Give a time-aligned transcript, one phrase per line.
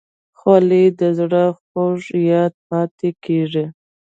[0.39, 2.01] خولۍ د زړه خوږ
[2.31, 3.65] یاد پاتې کېږي.